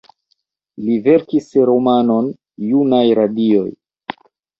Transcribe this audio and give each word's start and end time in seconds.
Li 0.85 0.95
verkis 1.07 1.49
romanon, 1.69 2.31
"Junaj 2.71 3.03
radioj". 3.21 3.67